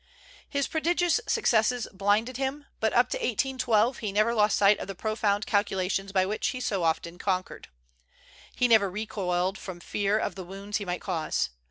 [0.49, 4.95] His prodigious successes blinded him; but up to 1812 he never lost sight of the
[4.95, 7.67] profound calculations by which he so often conquered.
[8.55, 11.51] He never recoiled from fear of the wounds he might cause.